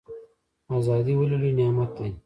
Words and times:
ازادي 0.77 1.13
ولې 1.17 1.37
لوی 1.41 1.51
نعمت 1.59 1.91
دی؟ 1.97 2.09